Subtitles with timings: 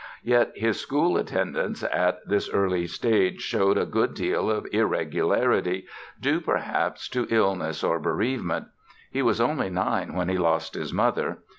[0.23, 5.85] Yet his school attendance at this early stage showed a good deal of irregularity,
[6.19, 8.69] due, perhaps, to illness or bereavement.
[9.11, 11.37] He was only nine when he lost his mother.